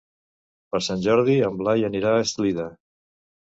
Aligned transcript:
Per 0.75 0.81
Sant 0.85 1.03
Jordi 1.03 1.37
en 1.49 1.61
Blai 1.61 1.87
anirà 1.93 2.17
a 2.17 2.25
Eslida. 2.27 2.69